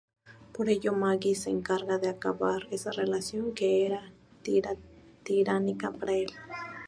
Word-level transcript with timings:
Por 0.51 0.67
ello 0.69 0.93
Maggie 0.93 1.35
se 1.35 1.51
encarga 1.51 1.99
de 1.99 2.09
acabar 2.09 2.67
esa 2.71 2.89
relación, 2.89 3.53
que 3.53 3.85
era 3.85 4.01
tiránica 5.23 5.91
para 5.91 6.13
el. 6.13 6.31